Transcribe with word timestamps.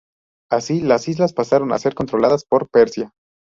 Así, 0.49 0.79
las 0.81 1.07
islas 1.07 1.31
pasaron 1.31 1.71
a 1.73 1.77
se 1.77 1.91
controladas 1.91 2.43
por 2.43 2.67
Persia. 2.69 3.11